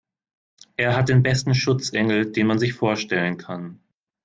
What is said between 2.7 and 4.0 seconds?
vorstellen kann.